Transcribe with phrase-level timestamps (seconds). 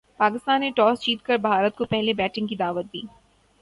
[0.19, 3.01] پاکستان نے ٹاس جیت کر بھارت کو پہلے بیٹنگ کی دعوت دی۔